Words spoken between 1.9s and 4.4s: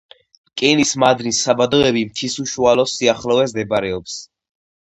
მთის უშუალო სიახლოვეს მდებარეობს.